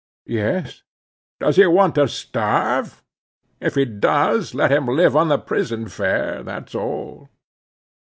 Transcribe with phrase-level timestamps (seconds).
[0.25, 0.81] "Yes."
[1.39, 3.03] "Does he want to starve?
[3.59, 7.29] If he does, let him live on the prison fare, that's all."